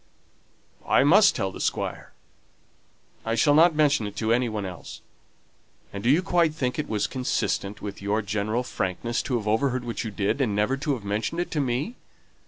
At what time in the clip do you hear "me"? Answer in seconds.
11.59-11.97